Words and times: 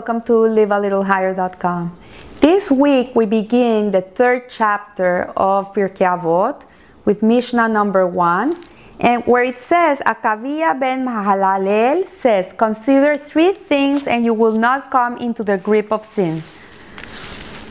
Welcome 0.00 0.22
to 0.22 0.32
livealittlehigher.com. 0.32 1.92
This 2.40 2.70
week 2.70 3.14
we 3.14 3.26
begin 3.26 3.90
the 3.90 4.00
third 4.00 4.48
chapter 4.48 5.24
of 5.36 5.74
Pirkei 5.74 6.08
Avot 6.08 6.62
with 7.04 7.22
Mishnah 7.22 7.68
number 7.68 8.06
one, 8.06 8.56
and 8.98 9.22
where 9.26 9.42
it 9.42 9.58
says, 9.58 9.98
Akavia 10.06 10.72
ben 10.80 11.04
Mahalalel 11.04 12.08
says, 12.08 12.54
Consider 12.56 13.18
three 13.18 13.52
things 13.52 14.06
and 14.06 14.24
you 14.24 14.32
will 14.32 14.56
not 14.56 14.90
come 14.90 15.18
into 15.18 15.44
the 15.44 15.58
grip 15.58 15.92
of 15.92 16.06
sin. 16.06 16.42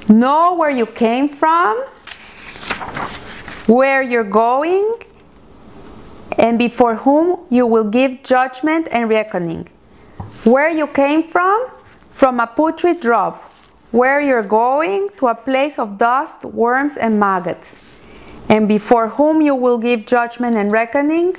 Know 0.08 0.54
where 0.54 0.70
you 0.70 0.86
came 0.86 1.30
from, 1.30 1.84
where 3.66 4.04
you're 4.04 4.24
going, 4.46 5.00
and 6.38 6.60
before 6.60 6.94
whom 6.94 7.40
you 7.50 7.66
will 7.66 7.90
give 7.90 8.22
judgment 8.22 8.88
and 8.92 9.10
reckoning. 9.10 9.68
Where 10.44 10.70
you 10.70 10.86
came 10.86 11.24
from? 11.24 11.72
From 12.20 12.42
a 12.42 12.48
putrid 12.48 13.00
drop. 13.00 13.50
Where 13.92 14.20
you're 14.20 14.44
going? 14.44 15.08
To 15.20 15.28
a 15.28 15.36
place 15.36 15.80
of 15.80 15.98
dust, 15.98 16.44
worms, 16.44 16.98
and 16.98 17.18
maggots. 17.18 17.78
And 18.50 18.68
before 18.68 19.08
whom 19.08 19.42
you 19.42 19.56
will 19.56 19.78
give 19.78 20.06
judgment 20.06 20.58
and 20.58 20.70
reckoning? 20.70 21.38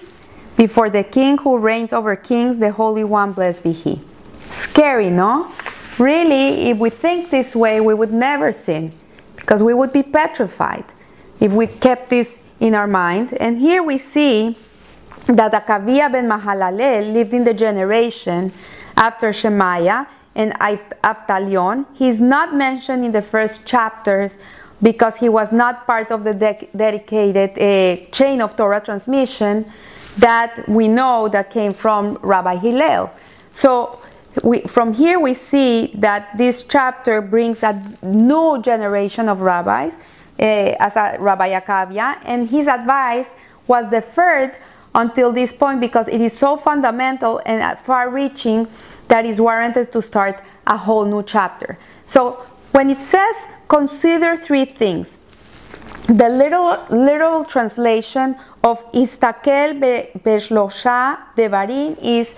Before 0.56 0.88
the 0.88 1.04
King 1.04 1.36
who 1.36 1.58
reigns 1.58 1.92
over 1.92 2.16
kings, 2.16 2.56
the 2.56 2.72
Holy 2.72 3.04
One, 3.04 3.34
blessed 3.34 3.62
be 3.64 3.72
He. 3.72 4.00
Scary, 4.52 5.10
no? 5.10 5.52
Really, 5.98 6.70
if 6.70 6.78
we 6.78 6.88
think 6.88 7.28
this 7.28 7.54
way, 7.54 7.82
we 7.82 7.92
would 7.92 8.14
never 8.14 8.50
sin 8.50 8.94
because 9.36 9.62
we 9.62 9.74
would 9.74 9.92
be 9.92 10.02
petrified 10.02 10.86
if 11.40 11.52
we 11.52 11.66
kept 11.66 12.08
this 12.08 12.32
in 12.58 12.74
our 12.74 12.86
mind. 12.86 13.34
And 13.34 13.58
here 13.58 13.82
we 13.82 13.98
see 13.98 14.56
that 15.26 15.52
Akavia 15.52 16.10
ben 16.10 16.26
Mahalalel 16.26 17.12
lived 17.12 17.34
in 17.34 17.44
the 17.44 17.52
generation 17.52 18.50
after 18.96 19.30
Shemaiah 19.30 20.08
and 20.34 20.52
Avtalion. 20.60 21.86
He's 21.94 22.20
not 22.20 22.54
mentioned 22.54 23.04
in 23.04 23.12
the 23.12 23.22
first 23.22 23.66
chapters 23.66 24.32
because 24.82 25.16
he 25.16 25.28
was 25.28 25.52
not 25.52 25.86
part 25.86 26.10
of 26.10 26.24
the 26.24 26.32
de- 26.32 26.68
dedicated 26.74 27.50
uh, 27.58 28.10
chain 28.10 28.40
of 28.40 28.56
Torah 28.56 28.80
transmission 28.80 29.70
that 30.18 30.68
we 30.68 30.88
know 30.88 31.28
that 31.28 31.50
came 31.50 31.72
from 31.72 32.18
Rabbi 32.22 32.56
Hillel. 32.56 33.10
So 33.52 34.00
we, 34.42 34.60
from 34.62 34.94
here 34.94 35.18
we 35.18 35.34
see 35.34 35.92
that 35.94 36.36
this 36.36 36.62
chapter 36.62 37.20
brings 37.20 37.62
a 37.62 37.80
new 38.02 38.62
generation 38.62 39.28
of 39.28 39.40
rabbis 39.40 39.94
uh, 40.38 40.42
as 40.42 40.96
a 40.96 41.16
Rabbi 41.18 41.60
Akavia, 41.60 42.18
and 42.24 42.48
his 42.48 42.66
advice 42.66 43.26
was 43.66 43.90
deferred 43.90 44.54
until 44.94 45.32
this 45.32 45.52
point 45.52 45.80
because 45.80 46.08
it 46.08 46.20
is 46.20 46.36
so 46.36 46.56
fundamental 46.56 47.40
and 47.46 47.78
far-reaching 47.80 48.66
that 49.10 49.26
is 49.26 49.40
warranted 49.40 49.92
to 49.92 50.00
start 50.00 50.42
a 50.66 50.76
whole 50.76 51.04
new 51.04 51.22
chapter. 51.22 51.78
So 52.06 52.46
when 52.72 52.88
it 52.90 53.00
says 53.00 53.36
consider 53.68 54.36
three 54.36 54.64
things, 54.64 55.18
the 56.06 56.28
literal, 56.28 56.84
literal 56.90 57.44
translation 57.44 58.36
of 58.64 58.76
Istakel 58.92 59.78
Beshlosha 60.22 61.18
Devarim 61.36 61.98
is 62.02 62.34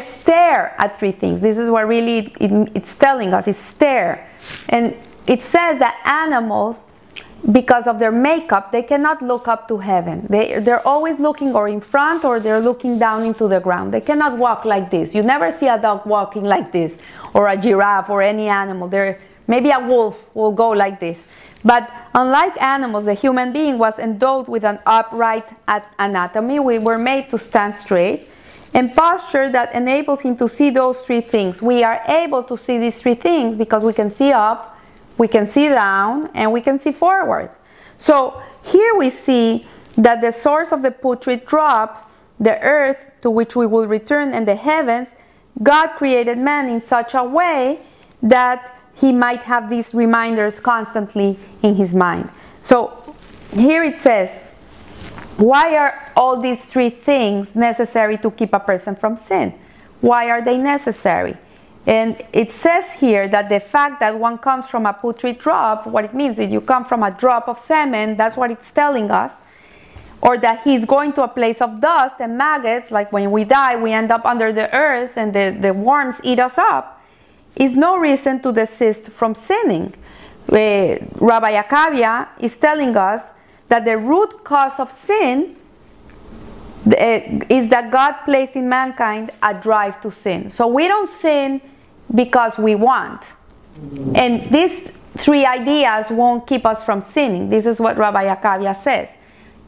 stare 0.00 0.74
at 0.78 0.98
three 0.98 1.12
things. 1.12 1.42
This 1.42 1.58
is 1.58 1.68
what 1.68 1.86
really 1.86 2.32
it, 2.40 2.70
it's 2.74 2.96
telling 2.96 3.34
us, 3.34 3.46
is 3.46 3.58
stare. 3.58 4.28
And 4.68 4.96
it 5.26 5.42
says 5.42 5.78
that 5.78 6.00
animals 6.04 6.86
because 7.52 7.86
of 7.86 7.98
their 7.98 8.12
makeup, 8.12 8.72
they 8.72 8.82
cannot 8.82 9.20
look 9.20 9.48
up 9.48 9.68
to 9.68 9.78
heaven. 9.78 10.26
They, 10.30 10.58
they're 10.60 10.86
always 10.86 11.18
looking 11.20 11.54
or 11.54 11.68
in 11.68 11.80
front 11.80 12.24
or 12.24 12.40
they're 12.40 12.60
looking 12.60 12.98
down 12.98 13.24
into 13.24 13.48
the 13.48 13.60
ground. 13.60 13.92
They 13.92 14.00
cannot 14.00 14.38
walk 14.38 14.64
like 14.64 14.90
this. 14.90 15.14
You 15.14 15.22
never 15.22 15.52
see 15.52 15.68
a 15.68 15.78
dog 15.78 16.06
walking 16.06 16.44
like 16.44 16.72
this, 16.72 16.92
or 17.34 17.48
a 17.48 17.56
giraffe, 17.56 18.08
or 18.08 18.22
any 18.22 18.48
animal. 18.48 18.88
They're, 18.88 19.20
maybe 19.46 19.70
a 19.70 19.80
wolf 19.80 20.18
will 20.34 20.52
go 20.52 20.70
like 20.70 21.00
this. 21.00 21.18
But 21.64 21.90
unlike 22.14 22.60
animals, 22.62 23.04
the 23.06 23.14
human 23.14 23.52
being 23.52 23.78
was 23.78 23.98
endowed 23.98 24.48
with 24.48 24.64
an 24.64 24.78
upright 24.86 25.46
anatomy. 25.98 26.60
We 26.60 26.78
were 26.78 26.98
made 26.98 27.30
to 27.30 27.38
stand 27.38 27.76
straight 27.76 28.28
and 28.74 28.94
posture 28.94 29.48
that 29.50 29.74
enables 29.74 30.20
him 30.20 30.36
to 30.36 30.48
see 30.48 30.70
those 30.70 31.00
three 31.00 31.20
things. 31.20 31.62
We 31.62 31.82
are 31.84 32.02
able 32.06 32.42
to 32.44 32.58
see 32.58 32.76
these 32.78 33.00
three 33.00 33.14
things 33.14 33.56
because 33.56 33.82
we 33.82 33.92
can 33.92 34.10
see 34.10 34.32
up, 34.32 34.73
we 35.18 35.28
can 35.28 35.46
see 35.46 35.68
down 35.68 36.30
and 36.34 36.52
we 36.52 36.60
can 36.60 36.78
see 36.78 36.92
forward. 36.92 37.50
So 37.98 38.42
here 38.62 38.92
we 38.96 39.10
see 39.10 39.66
that 39.96 40.20
the 40.20 40.32
source 40.32 40.72
of 40.72 40.82
the 40.82 40.90
putrid 40.90 41.46
drop, 41.46 42.10
the 42.40 42.60
earth 42.62 43.12
to 43.22 43.30
which 43.30 43.54
we 43.54 43.66
will 43.66 43.86
return, 43.86 44.32
and 44.32 44.46
the 44.46 44.56
heavens, 44.56 45.08
God 45.62 45.88
created 45.96 46.36
man 46.36 46.68
in 46.68 46.80
such 46.80 47.14
a 47.14 47.22
way 47.22 47.78
that 48.22 48.76
he 48.94 49.12
might 49.12 49.40
have 49.40 49.70
these 49.70 49.94
reminders 49.94 50.60
constantly 50.60 51.38
in 51.62 51.76
his 51.76 51.94
mind. 51.94 52.30
So 52.62 53.14
here 53.52 53.82
it 53.82 53.98
says, 53.98 54.30
why 55.36 55.76
are 55.76 56.12
all 56.16 56.40
these 56.40 56.64
three 56.64 56.90
things 56.90 57.54
necessary 57.54 58.18
to 58.18 58.30
keep 58.30 58.52
a 58.52 58.60
person 58.60 58.94
from 58.94 59.16
sin? 59.16 59.54
Why 60.00 60.30
are 60.30 60.42
they 60.42 60.58
necessary? 60.58 61.36
And 61.86 62.22
it 62.32 62.52
says 62.52 62.92
here 62.92 63.28
that 63.28 63.48
the 63.50 63.60
fact 63.60 64.00
that 64.00 64.18
one 64.18 64.38
comes 64.38 64.66
from 64.66 64.86
a 64.86 64.92
putrid 64.92 65.38
drop, 65.38 65.86
what 65.86 66.04
it 66.04 66.14
means 66.14 66.38
is 66.38 66.50
you 66.50 66.62
come 66.62 66.84
from 66.84 67.02
a 67.02 67.10
drop 67.10 67.46
of 67.46 67.58
semen, 67.58 68.16
that's 68.16 68.36
what 68.36 68.50
it's 68.50 68.70
telling 68.70 69.10
us. 69.10 69.32
Or 70.22 70.38
that 70.38 70.62
he's 70.62 70.86
going 70.86 71.12
to 71.14 71.24
a 71.24 71.28
place 71.28 71.60
of 71.60 71.80
dust 71.80 72.16
and 72.20 72.38
maggots, 72.38 72.90
like 72.90 73.12
when 73.12 73.30
we 73.30 73.44
die, 73.44 73.76
we 73.76 73.92
end 73.92 74.10
up 74.10 74.24
under 74.24 74.50
the 74.50 74.74
earth 74.74 75.12
and 75.16 75.34
the, 75.34 75.56
the 75.60 75.74
worms 75.74 76.16
eat 76.22 76.38
us 76.38 76.56
up, 76.56 77.02
is 77.54 77.76
no 77.76 77.98
reason 77.98 78.40
to 78.40 78.50
desist 78.50 79.10
from 79.10 79.34
sinning. 79.34 79.92
Uh, 80.48 80.96
Rabbi 81.16 81.60
Akavia 81.62 82.28
is 82.40 82.56
telling 82.56 82.96
us 82.96 83.22
that 83.68 83.84
the 83.84 83.98
root 83.98 84.42
cause 84.44 84.78
of 84.80 84.90
sin 84.90 85.56
uh, 86.86 86.92
is 87.50 87.68
that 87.68 87.90
God 87.90 88.12
placed 88.24 88.54
in 88.54 88.68
mankind 88.68 89.30
a 89.42 89.52
drive 89.52 90.00
to 90.00 90.10
sin. 90.10 90.48
So 90.48 90.66
we 90.66 90.88
don't 90.88 91.10
sin 91.10 91.60
because 92.14 92.58
we 92.58 92.74
want. 92.74 93.22
And 94.14 94.50
these 94.50 94.90
three 95.16 95.44
ideas 95.44 96.06
won't 96.10 96.46
keep 96.46 96.64
us 96.64 96.82
from 96.82 97.00
sinning. 97.00 97.50
This 97.50 97.66
is 97.66 97.80
what 97.80 97.96
Rabbi 97.96 98.34
Akavia 98.34 98.80
says. 98.80 99.08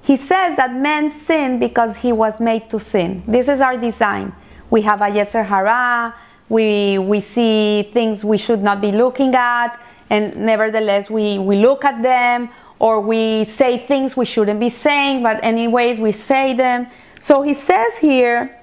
He 0.03 0.17
says 0.17 0.57
that 0.57 0.73
man 0.73 1.11
sinned 1.11 1.59
because 1.59 1.97
he 1.97 2.13
was 2.13 2.41
made 2.41 2.71
to 2.71 2.79
sin. 2.79 3.23
This 3.27 3.49
is 3.49 3.61
our 3.61 3.77
design. 3.77 4.33
We 4.71 4.83
have 4.83 5.01
a 5.01 5.07
Yetzer 5.07 5.45
Hara, 5.45 6.15
we, 6.49 6.99
we 6.99 7.21
see 7.21 7.91
things 7.93 8.23
we 8.23 8.39
should 8.39 8.63
not 8.63 8.81
be 8.81 8.93
looking 8.93 9.35
at, 9.35 9.81
and 10.11 10.37
nevertheless 10.37 11.11
we, 11.11 11.39
we 11.39 11.57
look 11.57 11.85
at 11.85 12.03
them, 12.03 12.51
or 12.79 13.01
we 13.01 13.45
say 13.45 13.79
things 13.79 14.17
we 14.17 14.25
shouldn't 14.25 14.61
be 14.61 14.71
saying, 14.71 15.23
but 15.23 15.43
anyways 15.45 15.99
we 15.99 16.13
say 16.13 16.55
them. 16.55 16.87
So 17.25 17.43
he 17.43 17.55
says 17.55 17.99
here 17.99 18.57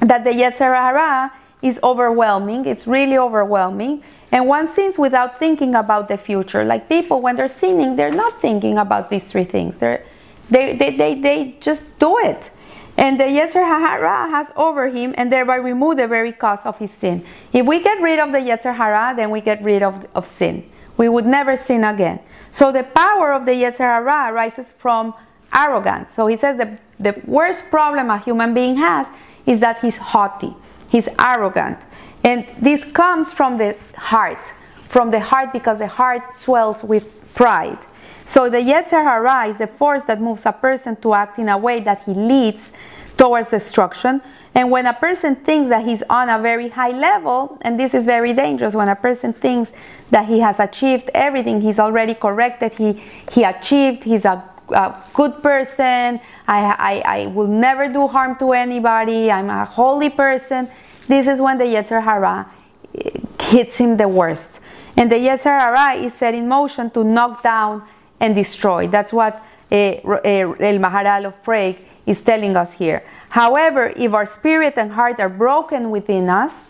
that 0.00 0.24
the 0.24 0.30
Yetzer 0.30 0.74
Hara 0.74 1.32
is 1.62 1.78
overwhelming. 1.82 2.66
It's 2.66 2.86
really 2.86 3.16
overwhelming. 3.16 4.02
And 4.30 4.48
one 4.48 4.66
sins 4.66 4.98
without 4.98 5.38
thinking 5.38 5.74
about 5.74 6.08
the 6.08 6.18
future. 6.18 6.64
Like 6.64 6.88
people, 6.88 7.20
when 7.20 7.36
they're 7.36 7.48
sinning, 7.48 7.96
they're 7.96 8.10
not 8.10 8.40
thinking 8.40 8.78
about 8.78 9.10
these 9.10 9.24
three 9.24 9.44
things. 9.44 9.78
They're, 9.78 10.04
they, 10.50 10.76
they, 10.76 10.96
they, 10.96 11.20
they 11.20 11.56
just 11.60 11.98
do 11.98 12.18
it. 12.18 12.50
And 12.96 13.18
the 13.18 13.24
Yetzer 13.24 13.64
Hara 13.64 14.28
has 14.30 14.50
over 14.54 14.88
him 14.88 15.14
and 15.16 15.32
thereby 15.32 15.56
remove 15.56 15.96
the 15.96 16.08
very 16.08 16.32
cause 16.32 16.60
of 16.64 16.78
his 16.78 16.90
sin. 16.90 17.24
If 17.52 17.64
we 17.64 17.82
get 17.82 18.00
rid 18.02 18.18
of 18.18 18.32
the 18.32 18.38
Yetzer 18.38 18.76
Hara, 18.76 19.14
then 19.16 19.30
we 19.30 19.40
get 19.40 19.62
rid 19.62 19.82
of, 19.82 20.06
of 20.14 20.26
sin. 20.26 20.68
We 20.96 21.08
would 21.08 21.24
never 21.24 21.56
sin 21.56 21.84
again. 21.84 22.22
So 22.50 22.70
the 22.70 22.84
power 22.84 23.32
of 23.32 23.46
the 23.46 23.52
Yetzer 23.52 23.78
Hara 23.78 24.32
arises 24.32 24.74
from 24.78 25.14
arrogance. 25.54 26.12
So 26.12 26.26
he 26.26 26.36
says 26.36 26.58
the, 26.58 26.78
the 26.98 27.20
worst 27.26 27.70
problem 27.70 28.10
a 28.10 28.18
human 28.18 28.52
being 28.52 28.76
has 28.76 29.06
is 29.46 29.60
that 29.60 29.80
he's 29.80 29.96
haughty. 29.96 30.54
He's 30.92 31.08
arrogant. 31.18 31.78
And 32.22 32.46
this 32.60 32.84
comes 32.92 33.32
from 33.32 33.56
the 33.56 33.78
heart, 33.96 34.44
from 34.90 35.10
the 35.10 35.20
heart 35.20 35.50
because 35.50 35.78
the 35.78 35.86
heart 35.86 36.34
swells 36.34 36.84
with 36.84 37.34
pride. 37.34 37.78
So 38.26 38.50
the 38.50 38.58
Yetzer 38.58 39.02
Hara 39.02 39.48
is 39.48 39.56
the 39.56 39.66
force 39.66 40.04
that 40.04 40.20
moves 40.20 40.44
a 40.44 40.52
person 40.52 40.96
to 40.96 41.14
act 41.14 41.38
in 41.38 41.48
a 41.48 41.56
way 41.56 41.80
that 41.80 42.04
he 42.04 42.12
leads 42.12 42.72
towards 43.16 43.48
destruction. 43.48 44.20
And 44.54 44.70
when 44.70 44.84
a 44.84 44.92
person 44.92 45.34
thinks 45.34 45.70
that 45.70 45.86
he's 45.86 46.02
on 46.10 46.28
a 46.28 46.38
very 46.38 46.68
high 46.68 46.90
level, 46.90 47.56
and 47.62 47.80
this 47.80 47.94
is 47.94 48.04
very 48.04 48.34
dangerous, 48.34 48.74
when 48.74 48.90
a 48.90 48.94
person 48.94 49.32
thinks 49.32 49.72
that 50.10 50.26
he 50.26 50.40
has 50.40 50.60
achieved 50.60 51.10
everything, 51.14 51.62
he's 51.62 51.78
already 51.78 52.14
corrected, 52.14 52.74
he, 52.74 53.02
he 53.30 53.44
achieved, 53.44 54.04
he's 54.04 54.26
a, 54.26 54.44
a 54.72 55.02
good 55.14 55.42
person, 55.42 56.20
I, 56.48 56.60
I, 56.78 57.02
I 57.04 57.26
will 57.26 57.46
never 57.46 57.92
do 57.92 58.06
harm 58.06 58.36
to 58.38 58.52
anybody, 58.52 59.30
I'm 59.30 59.50
a 59.50 59.64
holy 59.64 60.10
person. 60.10 60.68
This 61.08 61.26
is 61.26 61.40
when 61.40 61.58
the 61.58 61.64
Yetzer 61.64 62.02
Hara 62.02 62.50
eh, 62.94 63.10
hits 63.40 63.76
him 63.76 63.96
the 63.96 64.08
worst. 64.08 64.60
And 64.96 65.10
the 65.10 65.16
Yetzer 65.16 65.58
Hara 65.58 65.94
is 65.94 66.14
set 66.14 66.34
in 66.34 66.48
motion 66.48 66.90
to 66.90 67.04
knock 67.04 67.42
down 67.42 67.82
and 68.20 68.34
destroy. 68.34 68.86
That's 68.86 69.12
what 69.12 69.42
uh, 69.70 69.74
El 69.74 70.78
Maharal 70.78 71.26
of 71.26 71.42
Prague 71.42 71.76
is 72.06 72.20
telling 72.20 72.56
us 72.56 72.74
here. 72.74 73.02
However, 73.30 73.92
if 73.96 74.12
our 74.12 74.26
spirit 74.26 74.74
and 74.76 74.92
heart 74.92 75.18
are 75.18 75.28
broken 75.28 75.90
within 75.90 76.28
us, 76.28 76.60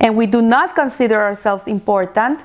and 0.00 0.16
we 0.16 0.26
do 0.26 0.42
not 0.42 0.74
consider 0.74 1.20
ourselves 1.20 1.66
important, 1.66 2.40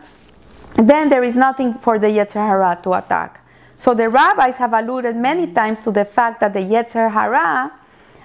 then 0.76 1.10
there 1.10 1.24
is 1.24 1.36
nothing 1.36 1.74
for 1.74 2.00
the 2.00 2.08
Yetzer 2.08 2.36
Hara 2.36 2.80
to 2.84 2.94
attack. 2.94 3.42
So 3.82 3.96
the 3.96 4.10
rabbis 4.10 4.58
have 4.58 4.74
alluded 4.74 5.16
many 5.16 5.48
times 5.48 5.82
to 5.86 5.92
the 5.92 6.06
fact 6.06 6.40
that 6.42 6.54
the 6.54 6.60
Yetzer 6.60 7.12
Hara 7.12 7.72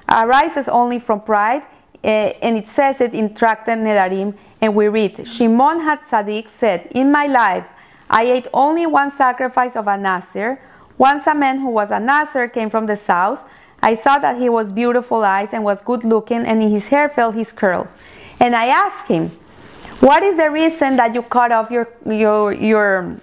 arises 0.07 0.69
only 0.69 0.99
from 0.99 1.23
pride, 1.23 1.63
uh, 2.05 2.07
and 2.07 2.59
it 2.59 2.69
says 2.69 3.01
it 3.01 3.15
in 3.15 3.35
Tractate 3.35 3.79
Nedarim, 3.79 4.37
and 4.61 4.75
we 4.75 4.89
read, 4.89 5.27
Shimon 5.27 5.81
HaTzadik 5.81 6.51
said, 6.51 6.89
In 6.91 7.11
my 7.11 7.27
life, 7.27 7.65
I 8.11 8.25
ate 8.25 8.49
only 8.53 8.85
one 8.85 9.11
sacrifice 9.11 9.77
of 9.77 9.89
a 9.89 9.97
Nazir. 9.97 10.61
Once 10.99 11.27
a 11.27 11.35
man 11.35 11.61
who 11.61 11.71
was 11.71 11.91
a 11.91 12.01
Nazir 12.01 12.49
came 12.49 12.69
from 12.69 12.85
the 12.85 12.97
south. 12.97 13.43
I 13.83 13.95
saw 13.95 14.19
that 14.19 14.37
he 14.39 14.51
was 14.51 14.73
beautiful 14.73 15.25
eyes 15.25 15.55
and 15.55 15.65
was 15.65 15.81
good 15.81 16.05
looking, 16.05 16.45
and 16.45 16.63
in 16.63 16.71
his 16.71 16.89
hair 16.89 17.09
fell 17.09 17.33
his 17.33 17.51
curls. 17.51 17.97
And 18.39 18.55
I 18.55 18.67
asked 18.67 19.09
him, 19.09 19.31
What 20.01 20.23
is 20.23 20.37
the 20.37 20.51
reason 20.51 20.97
that 20.97 21.15
you 21.15 21.23
cut 21.23 21.51
off 21.51 21.71
your, 21.71 21.89
your, 22.05 22.53
your, 22.53 23.19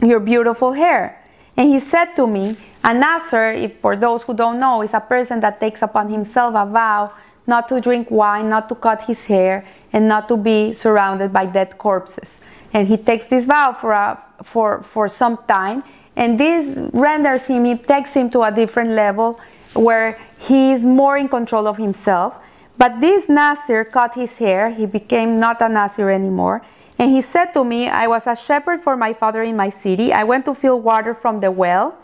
your 0.00 0.20
beautiful 0.20 0.72
hair? 0.72 1.22
And 1.56 1.68
he 1.70 1.80
said 1.80 2.14
to 2.16 2.26
me, 2.26 2.56
A 2.84 2.92
Nazir, 2.92 3.52
if 3.52 3.80
for 3.80 3.96
those 3.96 4.24
who 4.24 4.34
don't 4.34 4.60
know, 4.60 4.82
is 4.82 4.92
a 4.94 5.00
person 5.00 5.40
that 5.40 5.58
takes 5.58 5.82
upon 5.82 6.10
himself 6.10 6.54
a 6.54 6.66
vow 6.66 7.12
not 7.46 7.68
to 7.68 7.80
drink 7.80 8.10
wine, 8.10 8.48
not 8.48 8.68
to 8.68 8.74
cut 8.74 9.02
his 9.02 9.24
hair, 9.24 9.64
and 9.92 10.08
not 10.08 10.28
to 10.28 10.36
be 10.36 10.72
surrounded 10.72 11.32
by 11.32 11.46
dead 11.46 11.78
corpses. 11.78 12.34
And 12.72 12.88
he 12.88 12.96
takes 12.96 13.26
this 13.26 13.46
vow 13.46 13.72
for, 13.72 13.92
a, 13.92 14.22
for, 14.42 14.82
for 14.82 15.08
some 15.08 15.38
time, 15.48 15.82
and 16.16 16.40
this 16.40 16.76
renders 16.92 17.44
him, 17.44 17.66
it 17.66 17.86
takes 17.86 18.12
him 18.14 18.30
to 18.30 18.42
a 18.42 18.50
different 18.50 18.90
level 18.90 19.38
where 19.74 20.18
he 20.38 20.72
is 20.72 20.84
more 20.84 21.16
in 21.16 21.28
control 21.28 21.66
of 21.66 21.76
himself. 21.76 22.38
But 22.78 23.00
this 23.00 23.28
Nazir 23.28 23.84
cut 23.84 24.14
his 24.14 24.36
hair, 24.38 24.70
he 24.70 24.86
became 24.86 25.38
not 25.38 25.62
a 25.62 25.68
Nazir 25.68 26.10
anymore. 26.10 26.62
And 26.98 27.10
he 27.10 27.20
said 27.20 27.52
to 27.52 27.64
me, 27.64 27.88
I 27.88 28.06
was 28.06 28.26
a 28.26 28.34
shepherd 28.34 28.80
for 28.80 28.96
my 28.96 29.12
father 29.12 29.42
in 29.42 29.56
my 29.56 29.68
city. 29.68 30.12
I 30.12 30.24
went 30.24 30.44
to 30.46 30.54
fill 30.54 30.80
water 30.80 31.14
from 31.14 31.40
the 31.40 31.50
well. 31.50 31.96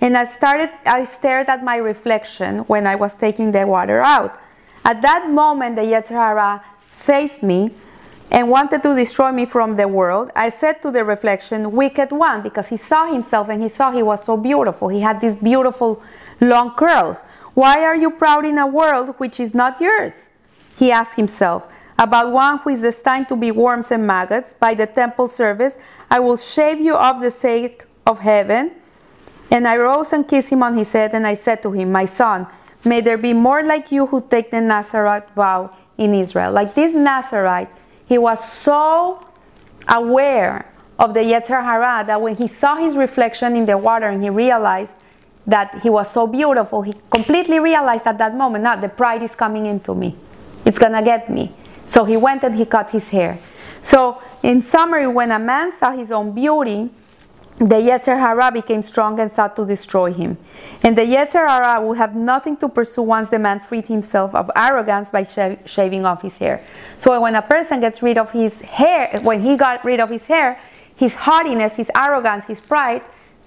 And 0.00 0.16
I 0.16 0.24
started 0.24 0.70
I 0.84 1.04
stared 1.04 1.48
at 1.48 1.62
my 1.62 1.76
reflection 1.76 2.60
when 2.60 2.86
I 2.86 2.96
was 2.96 3.14
taking 3.14 3.52
the 3.52 3.66
water 3.66 4.00
out. 4.02 4.38
At 4.84 5.02
that 5.02 5.30
moment 5.30 5.76
the 5.76 5.82
Yetzer 5.82 6.10
Hara 6.10 6.62
seized 6.90 7.42
me 7.42 7.70
and 8.30 8.50
wanted 8.50 8.82
to 8.82 8.94
destroy 8.94 9.30
me 9.30 9.46
from 9.46 9.76
the 9.76 9.86
world. 9.86 10.30
I 10.34 10.48
said 10.48 10.82
to 10.82 10.90
the 10.90 11.04
reflection, 11.04 11.70
wicked 11.72 12.10
one, 12.10 12.42
because 12.42 12.68
he 12.68 12.76
saw 12.76 13.06
himself 13.10 13.48
and 13.48 13.62
he 13.62 13.68
saw 13.68 13.92
he 13.92 14.02
was 14.02 14.24
so 14.24 14.36
beautiful. 14.36 14.88
He 14.88 15.00
had 15.00 15.20
these 15.20 15.36
beautiful 15.36 16.02
long 16.40 16.74
curls. 16.74 17.18
Why 17.54 17.84
are 17.84 17.94
you 17.94 18.10
proud 18.10 18.44
in 18.44 18.58
a 18.58 18.66
world 18.66 19.14
which 19.18 19.38
is 19.38 19.54
not 19.54 19.80
yours? 19.80 20.28
He 20.76 20.90
asked 20.90 21.16
himself. 21.16 21.70
About 21.98 22.32
one 22.32 22.58
who 22.58 22.70
is 22.70 22.82
destined 22.82 23.28
to 23.28 23.36
be 23.36 23.50
worms 23.50 23.90
and 23.92 24.06
maggots 24.06 24.52
by 24.52 24.74
the 24.74 24.86
temple 24.86 25.28
service, 25.28 25.76
I 26.10 26.18
will 26.18 26.36
shave 26.36 26.80
you 26.80 26.96
off 26.96 27.22
the 27.22 27.30
sake 27.30 27.84
of 28.06 28.18
heaven. 28.18 28.72
And 29.50 29.68
I 29.68 29.76
rose 29.76 30.12
and 30.12 30.26
kissed 30.26 30.50
him 30.50 30.62
on 30.62 30.76
his 30.76 30.90
head, 30.92 31.14
and 31.14 31.26
I 31.26 31.34
said 31.34 31.62
to 31.62 31.70
him, 31.70 31.92
My 31.92 32.06
son, 32.06 32.46
may 32.84 33.00
there 33.00 33.18
be 33.18 33.32
more 33.32 33.62
like 33.62 33.92
you 33.92 34.06
who 34.06 34.20
take 34.28 34.50
the 34.50 34.60
Nazarite 34.60 35.30
vow 35.34 35.70
in 35.96 36.14
Israel. 36.14 36.52
Like 36.52 36.74
this 36.74 36.92
Nazarite, 36.92 37.70
he 38.06 38.18
was 38.18 38.42
so 38.46 39.24
aware 39.88 40.72
of 40.98 41.14
the 41.14 41.20
Yetzer 41.20 41.62
Hara 41.62 42.04
that 42.06 42.20
when 42.20 42.36
he 42.36 42.48
saw 42.48 42.76
his 42.76 42.96
reflection 42.96 43.56
in 43.56 43.66
the 43.66 43.78
water 43.78 44.06
and 44.06 44.22
he 44.22 44.30
realized 44.30 44.92
that 45.46 45.82
he 45.82 45.90
was 45.90 46.10
so 46.10 46.26
beautiful, 46.26 46.82
he 46.82 46.94
completely 47.10 47.60
realized 47.60 48.06
at 48.06 48.18
that 48.18 48.34
moment, 48.34 48.64
now 48.64 48.76
the 48.76 48.88
pride 48.88 49.22
is 49.22 49.34
coming 49.34 49.66
into 49.66 49.94
me. 49.94 50.16
It's 50.64 50.78
gonna 50.78 51.02
get 51.02 51.30
me. 51.30 51.52
So 51.86 52.04
he 52.04 52.16
went 52.16 52.42
and 52.42 52.54
he 52.54 52.64
cut 52.64 52.90
his 52.90 53.08
hair. 53.08 53.38
So, 53.82 54.22
in 54.42 54.60
summary, 54.62 55.06
when 55.06 55.30
a 55.30 55.38
man 55.38 55.72
saw 55.72 55.92
his 55.92 56.10
own 56.10 56.32
beauty, 56.32 56.90
the 57.58 57.76
Yetzer 57.76 58.18
Hara 58.18 58.50
became 58.50 58.82
strong 58.82 59.20
and 59.20 59.30
sought 59.30 59.54
to 59.56 59.64
destroy 59.64 60.12
him. 60.12 60.36
And 60.82 60.98
the 60.98 61.02
Yetzer 61.02 61.46
Hara 61.46 61.80
would 61.80 61.98
have 61.98 62.16
nothing 62.16 62.56
to 62.58 62.68
pursue 62.68 63.02
once 63.02 63.28
the 63.28 63.38
man 63.38 63.60
freed 63.60 63.86
himself 63.86 64.34
of 64.34 64.50
arrogance 64.56 65.10
by 65.10 65.24
shaving 65.64 66.04
off 66.04 66.22
his 66.22 66.36
hair. 66.38 66.62
So 67.00 67.20
when 67.20 67.34
a 67.36 67.42
person 67.42 67.80
gets 67.80 68.02
rid 68.02 68.18
of 68.18 68.32
his 68.32 68.60
hair, 68.60 69.20
when 69.22 69.42
he 69.42 69.56
got 69.56 69.84
rid 69.84 70.00
of 70.00 70.10
his 70.10 70.26
hair, 70.26 70.58
his 70.96 71.14
haughtiness, 71.14 71.76
his 71.76 71.90
arrogance, 71.94 72.46
his 72.46 72.60
pride 72.60 73.02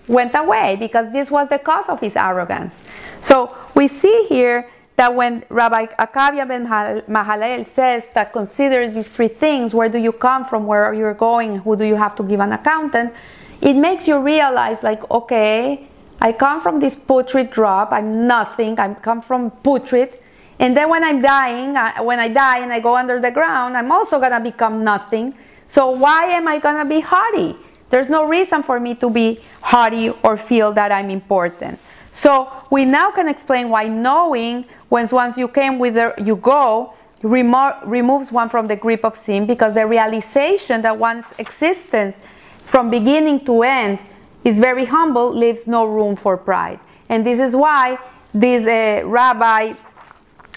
went 0.07 0.36
away 0.36 0.78
because 0.78 1.12
this 1.12 1.30
was 1.30 1.50
the 1.50 1.60
cause 1.60 1.89
of 1.89 2.00
his 2.00 2.16
arrogance. 2.16 2.74
So 3.22 3.56
we 3.75 3.89
see 3.89 4.25
here 4.30 4.69
that 4.97 5.15
when 5.15 5.44
Rabbi 5.49 5.85
Akavia 5.99 6.47
ben 6.47 6.67
Mahalel 6.67 7.65
says 7.65 8.03
that 8.13 8.33
consider 8.33 8.89
these 8.89 9.07
three 9.07 9.27
things 9.27 9.73
where 9.73 9.89
do 9.89 9.97
you 9.97 10.11
come 10.11 10.44
from, 10.45 10.65
where 10.65 10.83
are 10.83 10.94
you 10.94 11.13
going, 11.13 11.59
who 11.59 11.75
do 11.75 11.85
you 11.85 11.95
have 11.95 12.15
to 12.15 12.23
give 12.23 12.39
an 12.39 12.51
accountant 12.51 13.13
it 13.61 13.73
makes 13.73 14.07
you 14.07 14.19
realize, 14.19 14.83
like, 14.83 15.09
okay, 15.09 15.88
I 16.21 16.31
come 16.31 16.61
from 16.61 16.79
this 16.79 16.95
putrid 16.95 17.49
drop, 17.51 17.91
I'm 17.91 18.27
nothing, 18.27 18.79
I 18.79 18.94
come 18.94 19.21
from 19.21 19.51
putrid. 19.51 20.19
And 20.59 20.75
then 20.75 20.89
when 20.89 21.03
I'm 21.03 21.21
dying, 21.21 21.75
when 22.05 22.19
I 22.19 22.27
die 22.29 22.59
and 22.59 22.73
I 22.73 22.79
go 22.79 22.95
under 22.95 23.19
the 23.19 23.31
ground, 23.31 23.77
I'm 23.77 23.91
also 23.91 24.19
gonna 24.19 24.39
become 24.39 24.83
nothing. 24.83 25.35
So 25.67 25.91
why 25.91 26.25
am 26.25 26.47
I 26.47 26.59
gonna 26.59 26.85
be 26.85 27.00
haughty? 27.00 27.55
There's 27.89 28.09
no 28.09 28.25
reason 28.25 28.63
for 28.63 28.79
me 28.79 28.95
to 28.95 29.09
be 29.09 29.41
haughty 29.61 30.09
or 30.09 30.38
feel 30.38 30.73
that 30.73 30.91
I'm 30.91 31.09
important. 31.09 31.79
So 32.17 32.51
we 32.71 32.83
now 32.83 33.11
can 33.11 33.27
explain 33.27 33.69
why 33.69 33.83
knowing 33.87 34.65
when 34.89 35.07
once 35.11 35.37
you 35.37 35.47
came 35.47 35.77
with 35.77 35.93
the, 35.93 36.15
you 36.17 36.35
go 36.35 36.95
remo- 37.21 37.77
removes 37.85 38.31
one 38.31 38.49
from 38.49 38.65
the 38.65 38.75
grip 38.75 39.05
of 39.05 39.15
sin 39.15 39.45
because 39.45 39.75
the 39.75 39.85
realization 39.85 40.81
that 40.81 40.97
one's 40.97 41.27
existence 41.37 42.15
from 42.65 42.89
beginning 42.89 43.45
to 43.45 43.61
end 43.61 43.99
is 44.43 44.57
very 44.57 44.85
humble 44.85 45.31
leaves 45.31 45.67
no 45.67 45.85
room 45.85 46.15
for 46.15 46.37
pride. 46.37 46.79
And 47.07 47.23
this 47.23 47.39
is 47.39 47.55
why 47.55 47.99
this 48.33 48.65
uh, 48.65 49.05
Rabbi 49.07 49.73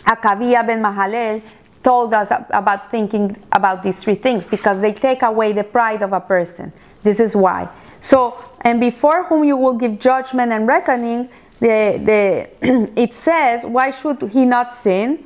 Akavia 0.06 0.66
ben 0.66 0.82
Mahalel 0.82 1.42
told 1.82 2.14
us 2.14 2.28
about 2.30 2.90
thinking 2.90 3.36
about 3.52 3.82
these 3.82 4.02
three 4.02 4.14
things 4.14 4.48
because 4.48 4.80
they 4.80 4.94
take 4.94 5.20
away 5.20 5.52
the 5.52 5.64
pride 5.64 6.00
of 6.00 6.14
a 6.14 6.20
person. 6.20 6.72
This 7.02 7.20
is 7.20 7.36
why. 7.36 7.68
So, 8.00 8.42
and 8.62 8.80
before 8.80 9.24
whom 9.24 9.44
you 9.44 9.58
will 9.58 9.74
give 9.74 9.98
judgment 9.98 10.52
and 10.52 10.66
reckoning, 10.66 11.28
the, 11.60 12.48
the, 12.60 12.92
it 13.00 13.14
says, 13.14 13.62
why 13.64 13.90
should 13.90 14.22
he 14.30 14.44
not 14.44 14.74
sin? 14.74 15.24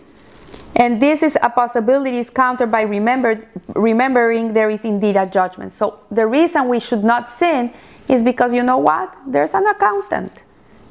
And 0.76 1.00
this 1.00 1.22
is 1.22 1.38
a 1.40 1.48
possibility 1.48 2.18
is 2.18 2.30
countered 2.30 2.70
by 2.70 2.82
remembered, 2.82 3.46
remembering 3.68 4.52
there 4.52 4.68
is 4.68 4.84
indeed 4.84 5.16
a 5.16 5.26
judgment. 5.26 5.72
So 5.72 6.00
the 6.10 6.26
reason 6.26 6.68
we 6.68 6.80
should 6.80 7.04
not 7.04 7.30
sin 7.30 7.72
is 8.08 8.24
because 8.24 8.52
you 8.52 8.62
know 8.62 8.78
what? 8.78 9.16
There's 9.26 9.54
an 9.54 9.66
accountant. 9.66 10.32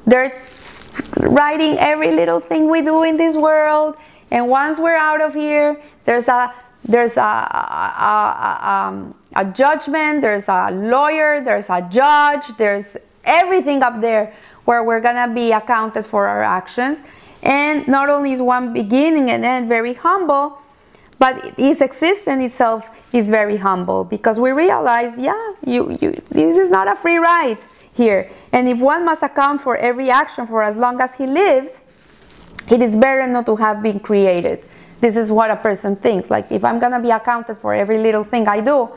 They're 0.08 0.42
writing 1.20 1.78
every 1.78 2.12
little 2.12 2.40
thing 2.40 2.70
we 2.70 2.82
do 2.82 3.04
in 3.04 3.18
this 3.18 3.36
world. 3.36 3.96
And 4.32 4.48
once 4.50 4.80
we're 4.80 4.98
out 4.98 5.22
of 5.22 5.34
here, 5.34 5.82
there's 6.06 6.28
a 6.28 6.54
there's 6.86 7.16
a, 7.16 7.22
a, 7.22 7.24
a, 7.24 8.70
um, 8.70 9.16
a 9.38 9.46
judgment, 9.46 10.20
there's 10.20 10.50
a 10.50 10.70
lawyer, 10.70 11.42
there's 11.42 11.70
a 11.70 11.82
judge, 11.90 12.44
there's 12.58 12.98
everything 13.24 13.82
up 13.82 14.02
there 14.02 14.36
where 14.66 14.84
we're 14.84 15.02
gonna 15.02 15.34
be 15.34 15.52
accounted 15.52 16.06
for 16.06 16.28
our 16.28 16.44
actions. 16.44 17.00
And 17.42 17.88
not 17.88 18.10
only 18.10 18.34
is 18.34 18.42
one 18.42 18.74
beginning 18.74 19.30
and 19.30 19.44
end 19.44 19.68
very 19.68 19.94
humble, 19.94 20.60
but 21.20 21.58
his 21.58 21.82
existence 21.82 22.52
itself 22.52 22.90
is 23.12 23.30
very 23.30 23.58
humble 23.58 24.04
because 24.04 24.40
we 24.40 24.52
realize, 24.52 25.18
yeah, 25.18 25.54
you, 25.66 25.98
you, 26.02 26.12
this 26.30 26.58
is 26.58 26.72
not 26.72 26.88
a 26.88 26.96
free 26.96 27.18
ride 27.18 27.60
here. 27.94 28.30
And 28.52 28.68
if 28.68 28.80
one 28.80 29.06
must 29.06 29.24
account 29.24 29.62
for 29.62 29.78
every 29.78 30.10
action 30.10 30.48
for 30.48 30.64
as 30.64 30.78
long 30.78 31.00
as 31.00 31.14
he 31.16 31.28
lives, 31.28 31.82
it 32.70 32.82
is 32.82 32.96
better 32.96 33.28
not 33.28 33.46
to 33.46 33.56
have 33.58 33.84
been 33.84 34.00
created. 34.00 34.64
This 35.02 35.18
is 35.18 35.32
what 35.32 35.52
a 35.52 35.58
person 35.58 35.96
thinks. 35.98 36.32
Like, 36.32 36.52
if 36.52 36.64
I'm 36.64 36.80
to 36.80 37.00
be 37.00 37.12
accounted 37.12 37.58
for 37.58 37.74
every 37.74 38.00
little 38.00 38.24
thing 38.24 38.48
I 38.48 38.62
do, 38.62 38.90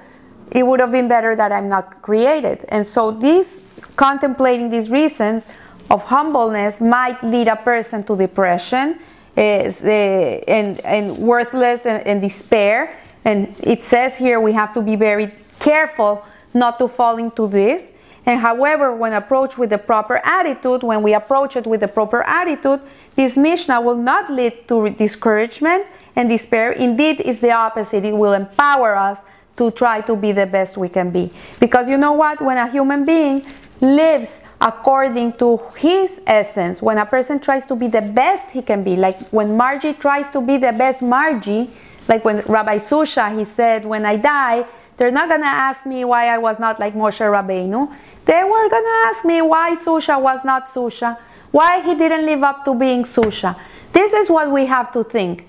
it 0.51 0.63
would 0.65 0.81
have 0.81 0.93
been 0.93 1.09
better 1.09 1.35
that 1.35 1.51
I'm 1.51 1.69
not 1.69 2.01
created. 2.01 2.65
And 2.69 2.87
so, 2.87 3.11
this 3.11 3.61
contemplating 3.97 4.71
these 4.71 4.91
reasons 4.91 5.43
of 5.91 6.05
humbleness 6.05 6.81
might 6.81 7.23
lead 7.23 7.49
a 7.49 7.57
person 7.57 8.03
to 8.05 8.17
depression 8.17 8.99
is, 9.37 9.81
uh, 9.83 9.89
and, 9.89 10.81
and 10.81 11.19
worthless 11.19 11.85
and, 11.85 12.07
and 12.07 12.21
despair. 12.21 12.99
And 13.25 13.55
it 13.61 13.83
says 13.83 14.17
here 14.17 14.41
we 14.41 14.53
have 14.53 14.73
to 14.75 14.81
be 14.81 14.97
very 14.97 15.33
careful 15.59 16.25
not 16.55 16.79
to 16.79 16.89
fall 16.89 17.19
into 17.19 17.47
this. 17.47 17.91
And 18.25 18.41
however, 18.41 18.93
when 18.93 19.13
approached 19.13 19.57
with 19.57 19.71
the 19.71 19.79
proper 19.79 20.21
attitude, 20.25 20.83
when 20.83 21.03
we 21.03 21.15
approach 21.15 21.57
it 21.57 21.67
with 21.67 21.81
the 21.81 21.89
proper 21.89 22.23
attitude, 22.23 22.81
this 23.15 23.37
Mishnah 23.37 23.81
will 23.81 23.97
not 23.97 24.33
lead 24.33 24.67
to 24.69 24.91
discouragement 24.91 25.87
and 26.17 26.29
despair. 26.29 26.73
Indeed, 26.73 27.23
it's 27.25 27.41
the 27.41 27.53
opposite. 27.53 28.05
It 28.05 28.17
will 28.17 28.33
empower 28.33 28.97
us 28.97 29.21
to 29.59 29.71
try 29.71 30.01
to 30.03 30.17
be 30.17 30.33
the 30.33 30.47
best 30.47 30.77
we 30.77 30.89
can 30.89 31.11
be. 31.11 31.33
Because 31.61 31.89
you 31.89 31.97
know 31.97 32.13
what? 32.13 32.41
When 32.41 32.59
a 32.59 32.69
human 32.69 33.05
being 33.05 33.47
lives 33.81 34.31
according 34.61 35.35
to 35.35 35.61
his 35.77 36.21
essence. 36.27 36.81
When 36.81 36.99
a 36.99 37.07
person 37.07 37.41
tries 37.41 37.67
to 37.67 37.77
be 37.77 37.89
the 37.89 38.01
best 38.01 38.51
he 38.51 38.63
can 38.63 38.83
be, 38.83 38.97
like 38.97 39.21
when 39.29 39.57
Margie 39.57 39.93
tries 39.93 40.31
to 40.31 40.41
be 40.41 40.57
the 40.57 40.73
best 40.73 41.03
Margie, 41.03 41.71
Like 42.09 42.25
when 42.25 42.41
Rabbi 42.43 42.79
Susha, 42.79 43.37
he 43.37 43.45
said, 43.45 43.85
when 43.85 44.07
I 44.07 44.17
die, 44.17 44.65
they're 44.97 45.11
not 45.11 45.29
gonna 45.29 45.47
ask 45.47 45.85
me 45.85 46.05
why 46.05 46.29
I 46.29 46.39
was 46.39 46.59
not 46.59 46.79
like 46.79 46.95
Moshe 46.95 47.19
Rabbeinu. 47.21 47.93
They 48.25 48.43
were 48.45 48.69
gonna 48.69 48.97
ask 49.11 49.25
me 49.25 49.43
why 49.43 49.77
Susha 49.77 50.21
was 50.21 50.45
not 50.45 50.69
Susha, 50.69 51.19
why 51.51 51.81
he 51.81 51.95
didn't 51.95 52.25
live 52.25 52.43
up 52.43 52.65
to 52.65 52.75
being 52.75 53.05
Susha. 53.05 53.59
This 53.93 54.13
is 54.13 54.31
what 54.31 54.51
we 54.51 54.67
have 54.67 54.93
to 54.93 55.05
think. 55.05 55.47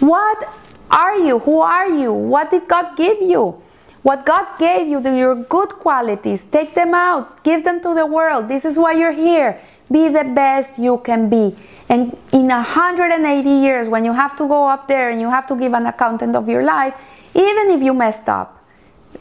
What 0.00 0.48
are 0.90 1.18
you? 1.18 1.38
Who 1.40 1.60
are 1.60 1.88
you? 1.88 2.12
What 2.12 2.50
did 2.50 2.66
God 2.66 2.96
give 2.96 3.20
you? 3.20 3.60
What 4.02 4.24
God 4.24 4.58
gave 4.58 4.88
you, 4.88 5.00
your 5.00 5.34
good 5.34 5.70
qualities, 5.70 6.46
take 6.46 6.74
them 6.74 6.94
out, 6.94 7.44
give 7.44 7.64
them 7.64 7.82
to 7.82 7.94
the 7.94 8.06
world. 8.06 8.48
This 8.48 8.64
is 8.64 8.76
why 8.76 8.92
you're 8.92 9.12
here. 9.12 9.60
Be 9.92 10.08
the 10.08 10.24
best 10.24 10.78
you 10.78 10.98
can 10.98 11.28
be. 11.28 11.54
And 11.88 12.18
in 12.32 12.46
180 12.46 13.50
years, 13.50 13.88
when 13.88 14.04
you 14.04 14.12
have 14.12 14.36
to 14.38 14.46
go 14.46 14.66
up 14.66 14.88
there 14.88 15.10
and 15.10 15.20
you 15.20 15.28
have 15.28 15.46
to 15.48 15.56
give 15.56 15.74
an 15.74 15.86
accountant 15.86 16.36
of 16.36 16.48
your 16.48 16.62
life, 16.62 16.94
even 17.34 17.70
if 17.70 17.82
you 17.82 17.92
messed 17.92 18.28
up 18.28 18.64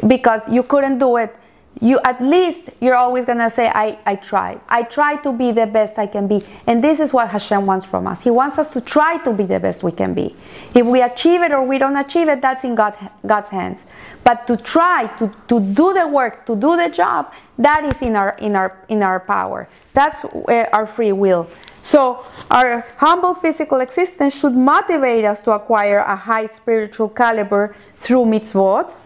because 0.08 0.48
you 0.48 0.64
couldn't 0.64 1.00
do 1.00 1.18
it, 1.18 1.36
you 1.82 2.00
at 2.04 2.22
least 2.22 2.70
you're 2.82 2.96
always 2.96 3.26
gonna 3.26 3.50
say, 3.50 3.68
I, 3.68 3.98
I 4.06 4.16
tried. 4.16 4.60
I 4.68 4.84
try 4.84 5.16
to 5.18 5.32
be 5.32 5.52
the 5.52 5.66
best 5.66 5.98
I 5.98 6.08
can 6.08 6.28
be. 6.28 6.46
And 6.68 6.84
this 6.84 7.00
is 7.00 7.14
what 7.14 7.30
Hashem 7.30 7.66
wants 7.66 7.86
from 7.86 8.06
us. 8.06 8.22
He 8.22 8.30
wants 8.30 8.58
us 8.58 8.72
to 8.74 8.82
try 8.82 9.18
to 9.24 9.32
be 9.32 9.46
the 9.46 9.60
best 9.60 9.82
we 9.82 9.92
can 9.92 10.14
be. 10.14 10.36
If 10.76 10.86
we 10.86 11.02
achieve 11.02 11.42
it 11.42 11.52
or 11.52 11.64
we 11.64 11.78
don't 11.78 11.96
achieve 11.96 12.28
it, 12.28 12.42
that's 12.42 12.64
in 12.64 12.76
God, 12.76 12.96
God's 13.26 13.50
hands. 13.50 13.80
But 14.24 14.46
to 14.48 14.58
try 14.58 15.08
to, 15.18 15.34
to 15.48 15.60
do 15.60 15.94
the 15.94 16.08
work, 16.08 16.46
to 16.48 16.56
do 16.56 16.76
the 16.76 16.90
job, 16.90 17.34
that 17.58 17.84
is 17.86 18.02
in 18.02 18.16
our 18.16 18.38
in 18.40 18.56
our 18.56 18.78
in 18.88 19.02
our 19.04 19.20
power. 19.20 19.68
That's 19.94 20.24
uh, 20.26 20.70
our 20.72 20.86
free 20.86 21.12
will. 21.12 21.50
So 21.82 22.26
our 22.52 22.86
humble 22.98 23.34
physical 23.34 23.80
existence 23.80 24.38
should 24.38 24.56
motivate 24.56 25.26
us 25.26 25.42
to 25.44 25.52
acquire 25.52 26.00
a 26.00 26.16
high 26.16 26.48
spiritual 26.48 27.10
caliber 27.10 27.76
through 27.98 28.26
mitzvot. 28.26 28.98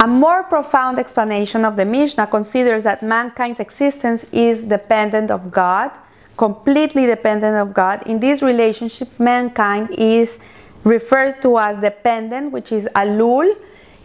A 0.00 0.06
more 0.06 0.44
profound 0.44 0.98
explanation 1.00 1.64
of 1.64 1.74
the 1.74 1.84
Mishnah 1.84 2.28
considers 2.28 2.84
that 2.84 3.02
mankind's 3.02 3.58
existence 3.58 4.24
is 4.30 4.62
dependent 4.62 5.28
of 5.30 5.50
God, 5.50 5.90
completely 6.36 7.04
dependent 7.04 7.56
of 7.56 7.74
God. 7.74 8.06
In 8.06 8.20
this 8.20 8.40
relationship, 8.40 9.08
mankind 9.18 9.90
is 9.90 10.38
referred 10.84 11.42
to 11.42 11.58
as 11.58 11.80
dependent, 11.80 12.52
which 12.52 12.70
is 12.70 12.86
alul, 12.94 13.56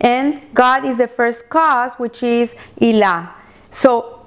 and 0.01 0.41
God 0.55 0.83
is 0.83 0.97
the 0.97 1.07
first 1.07 1.47
cause, 1.49 1.93
which 1.93 2.23
is 2.23 2.55
ilah. 2.81 3.29
So 3.69 4.25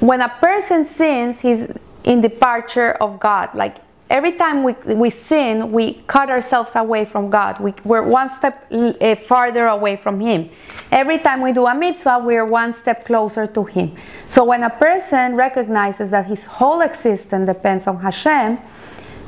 when 0.00 0.22
a 0.22 0.30
person 0.30 0.84
sins, 0.86 1.40
he's 1.40 1.68
in 2.04 2.22
departure 2.22 2.92
of 2.92 3.20
God. 3.20 3.54
Like 3.54 3.76
every 4.12 4.32
time 4.32 4.62
we, 4.62 4.74
we 4.94 5.08
sin, 5.08 5.72
we 5.72 5.94
cut 6.06 6.28
ourselves 6.28 6.72
away 6.76 7.06
from 7.06 7.30
God. 7.30 7.58
We, 7.58 7.72
we're 7.82 8.02
one 8.02 8.28
step 8.28 8.70
uh, 8.70 9.16
farther 9.16 9.66
away 9.66 9.96
from 9.96 10.20
Him. 10.20 10.50
Every 10.92 11.18
time 11.18 11.40
we 11.40 11.52
do 11.52 11.66
a 11.66 11.74
mitzvah, 11.74 12.20
we're 12.22 12.44
one 12.44 12.74
step 12.74 13.06
closer 13.06 13.46
to 13.46 13.64
Him. 13.64 13.96
So 14.28 14.44
when 14.44 14.62
a 14.62 14.70
person 14.70 15.34
recognizes 15.34 16.10
that 16.10 16.26
his 16.26 16.44
whole 16.44 16.82
existence 16.82 17.46
depends 17.46 17.86
on 17.86 18.00
Hashem, 18.00 18.58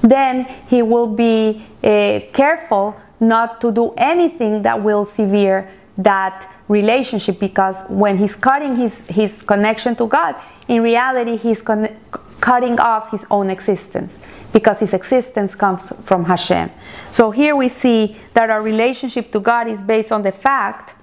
then 0.02 0.44
he 0.68 0.82
will 0.82 1.06
be 1.06 1.64
uh, 1.82 2.20
careful 2.34 2.94
not 3.18 3.62
to 3.62 3.72
do 3.72 3.94
anything 3.96 4.62
that 4.62 4.82
will 4.82 5.06
sever 5.06 5.66
that 5.96 6.50
relationship 6.68 7.38
because 7.38 7.76
when 7.88 8.18
he's 8.18 8.36
cutting 8.36 8.76
his, 8.76 8.98
his 9.06 9.40
connection 9.42 9.96
to 9.96 10.06
God, 10.06 10.34
in 10.68 10.82
reality, 10.82 11.38
he's 11.38 11.62
con- 11.62 11.96
cutting 12.40 12.78
off 12.78 13.10
his 13.10 13.24
own 13.30 13.48
existence 13.48 14.18
because 14.54 14.78
his 14.78 14.94
existence 14.94 15.54
comes 15.56 15.92
from 16.04 16.25
Hashem. 16.25 16.70
So 17.11 17.32
here 17.32 17.56
we 17.56 17.68
see 17.68 18.16
that 18.34 18.50
our 18.50 18.62
relationship 18.62 19.32
to 19.32 19.40
God 19.40 19.66
is 19.66 19.82
based 19.82 20.12
on 20.12 20.23
the 20.23 20.30
fact 20.30 20.94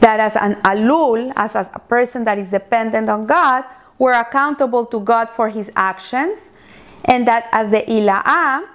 that 0.00 0.20
as 0.20 0.36
an 0.36 0.56
alul, 0.56 1.32
as 1.34 1.54
a 1.54 1.80
person 1.88 2.24
that 2.24 2.38
is 2.38 2.50
dependent 2.50 3.08
on 3.08 3.26
God, 3.26 3.64
we're 3.98 4.12
accountable 4.12 4.84
to 4.86 5.00
God 5.00 5.30
for 5.30 5.48
his 5.48 5.70
actions, 5.74 6.50
and 7.06 7.26
that 7.26 7.48
as 7.50 7.70
the 7.70 7.80
ila'ah, 7.80 8.68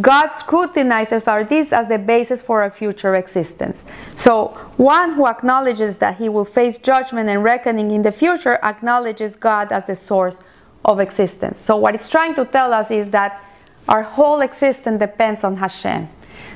God 0.00 0.28
scrutinizes 0.38 1.28
our 1.28 1.44
deeds 1.44 1.72
as 1.72 1.88
the 1.88 1.98
basis 1.98 2.40
for 2.40 2.62
our 2.62 2.70
future 2.70 3.14
existence. 3.14 3.84
So, 4.16 4.48
one 4.76 5.14
who 5.14 5.26
acknowledges 5.26 5.98
that 5.98 6.16
he 6.16 6.28
will 6.28 6.44
face 6.44 6.78
judgment 6.78 7.28
and 7.28 7.44
reckoning 7.44 7.90
in 7.90 8.02
the 8.02 8.12
future 8.12 8.58
acknowledges 8.62 9.36
God 9.36 9.70
as 9.70 9.86
the 9.86 9.96
source 9.96 10.38
of 10.84 11.00
existence. 11.00 11.60
So, 11.60 11.76
what 11.76 11.94
it's 11.94 12.08
trying 12.08 12.34
to 12.34 12.44
tell 12.44 12.72
us 12.72 12.90
is 12.90 13.10
that 13.10 13.42
our 13.88 14.02
whole 14.02 14.40
existence 14.40 14.98
depends 14.98 15.44
on 15.44 15.56
Hashem. 15.56 16.08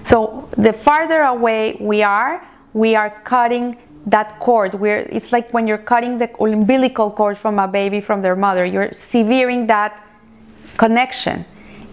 So, 0.04 0.49
the 0.57 0.73
farther 0.73 1.23
away 1.23 1.76
we 1.81 2.02
are, 2.02 2.47
we 2.73 2.95
are 2.95 3.11
cutting 3.25 3.76
that 4.07 4.38
cord. 4.38 4.75
We're, 4.75 5.00
it's 5.00 5.33
like 5.33 5.52
when 5.52 5.66
you're 5.66 5.78
cutting 5.78 6.19
the 6.19 6.31
umbilical 6.38 7.11
cord 7.11 7.38
from 7.38 7.59
a 7.59 7.66
baby 7.66 8.00
from 8.00 8.21
their 8.21 8.37
mother, 8.37 8.64
you're 8.64 8.93
severing 8.93 9.66
that 9.69 10.07
connection. 10.76 11.45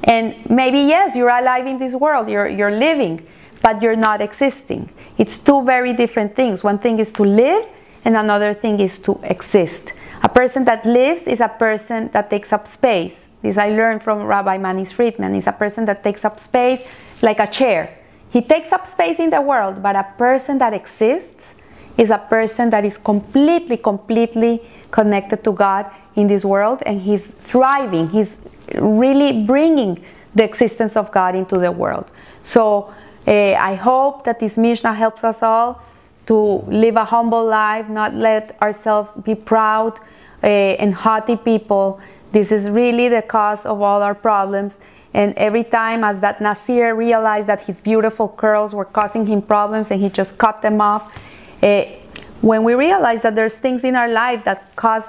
And 0.04 0.50
maybe, 0.50 0.80
yes, 0.80 1.16
you're 1.16 1.30
alive 1.30 1.68
in 1.68 1.78
this 1.78 1.94
world, 1.94 2.28
you're, 2.28 2.48
you're 2.48 2.72
living, 2.72 3.26
but 3.62 3.82
you're 3.82 3.96
not 3.96 4.22
existing. 4.22 4.90
It's 5.18 5.38
two 5.38 5.64
very 5.64 5.94
different 5.94 6.36
things. 6.36 6.64
One 6.64 6.80
thing 6.80 7.00
is 7.00 7.12
to 7.14 7.24
live, 7.24 7.66
and 8.04 8.18
another 8.18 8.54
thing 8.54 8.80
is 8.80 9.00
to 9.00 9.20
exist. 9.24 9.94
A 10.24 10.30
person 10.30 10.64
that 10.66 10.86
lives 10.86 11.24
is 11.24 11.40
a 11.40 11.50
person 11.50 12.10
that 12.14 12.30
takes 12.30 12.54
up 12.54 12.68
space. 12.68 13.16
This 13.42 13.58
I 13.58 13.70
learned 13.70 14.04
from 14.04 14.22
Rabbi 14.24 14.58
Manis 14.58 14.92
Friedman. 14.92 15.34
Is 15.36 15.48
a 15.48 15.52
person 15.52 15.86
that 15.86 16.04
takes 16.04 16.24
up 16.24 16.40
space 16.40 16.82
like 17.22 17.40
a 17.40 17.48
chair. 17.48 17.98
He 18.30 18.42
takes 18.42 18.72
up 18.72 18.86
space 18.86 19.20
in 19.20 19.32
the 19.32 19.42
world, 19.42 19.82
but 19.82 19.96
a 19.96 20.06
person 20.18 20.58
that 20.60 20.74
exists 20.74 21.56
is 21.98 22.12
a 22.12 22.18
person 22.18 22.70
that 22.70 22.86
is 22.86 22.98
completely, 22.98 23.78
completely 23.78 24.62
connected 24.92 25.44
to 25.44 25.52
God 25.52 25.92
in 26.16 26.28
this 26.28 26.46
world 26.46 26.84
and 26.86 27.02
he's 27.02 27.28
thriving. 27.28 28.10
He's 28.10 28.38
really 28.76 29.44
bringing 29.44 30.04
the 30.36 30.44
existence 30.44 30.96
of 30.96 31.12
God 31.12 31.36
into 31.36 31.58
the 31.58 31.72
world. 31.72 32.10
So 32.44 32.94
uh, 33.28 33.32
I 33.54 33.76
hope 33.76 34.24
that 34.26 34.40
this 34.40 34.58
Mishnah 34.58 34.94
helps 34.94 35.24
us 35.24 35.44
all 35.44 35.82
to 36.28 36.36
live 36.68 36.96
a 36.96 37.06
humble 37.06 37.46
life, 37.46 37.90
not 37.90 38.14
let 38.14 38.62
ourselves 38.62 39.18
be 39.18 39.36
proud 39.36 40.00
uh, 40.44 40.48
and 40.48 40.94
haughty 40.94 41.38
people. 41.38 42.00
This 42.32 42.52
is 42.52 42.70
really 42.70 43.10
the 43.10 43.22
cause 43.22 43.66
of 43.66 43.82
all 43.82 44.02
our 44.02 44.16
problems. 44.16 44.78
And 45.14 45.34
every 45.36 45.64
time, 45.64 46.04
as 46.04 46.22
that 46.22 46.40
Nasir 46.42 46.96
realized 46.96 47.48
that 47.48 47.62
his 47.62 47.78
beautiful 47.78 48.30
curls 48.30 48.74
were 48.74 48.86
causing 48.86 49.26
him 49.26 49.42
problems 49.42 49.92
and 49.92 50.02
he 50.02 50.10
just 50.10 50.38
cut 50.38 50.62
them 50.62 50.80
off, 50.80 51.14
uh, 51.62 51.86
when 52.42 52.64
we 52.64 52.74
realize 52.74 53.22
that 53.22 53.36
there's 53.36 53.58
things 53.58 53.84
in 53.84 53.96
our 53.96 54.08
life 54.08 54.44
that 54.46 54.76
cause 54.76 55.04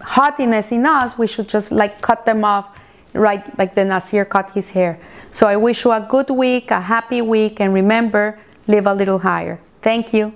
haughtiness 0.00 0.72
in 0.72 0.86
us, 0.86 1.18
we 1.18 1.26
should 1.26 1.48
just 1.48 1.72
like 1.72 2.00
cut 2.00 2.24
them 2.24 2.44
off, 2.44 2.78
right? 3.12 3.58
Like 3.58 3.74
the 3.74 3.84
Nasir 3.84 4.24
cut 4.24 4.52
his 4.52 4.70
hair. 4.70 4.98
So 5.32 5.46
I 5.46 5.56
wish 5.56 5.84
you 5.84 5.92
a 5.92 6.00
good 6.00 6.30
week, 6.30 6.70
a 6.70 6.80
happy 6.80 7.20
week, 7.20 7.60
and 7.60 7.74
remember, 7.74 8.38
live 8.66 8.86
a 8.86 8.94
little 8.94 9.18
higher. 9.18 9.60
Thank 9.82 10.14
you. 10.14 10.32